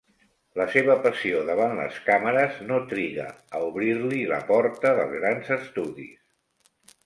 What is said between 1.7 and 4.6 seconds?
les càmeres no triga a obrir-li la